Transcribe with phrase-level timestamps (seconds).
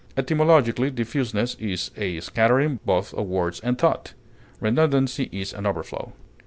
[0.17, 4.15] Etymologically, diffuseness is a scattering, both of words and thought;
[4.59, 6.11] redundancy is an overflow.